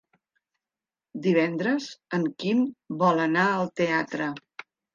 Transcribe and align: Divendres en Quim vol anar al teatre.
Divendres 1.25 1.91
en 2.19 2.27
Quim 2.45 2.65
vol 3.05 3.25
anar 3.29 3.47
al 3.53 3.73
teatre. 3.83 4.35